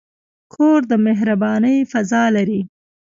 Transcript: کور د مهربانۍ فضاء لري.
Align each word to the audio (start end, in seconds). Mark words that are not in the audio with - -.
کور 0.53 0.79
د 0.91 0.93
مهربانۍ 1.05 1.77
فضاء 1.91 2.27
لري. 2.35 2.61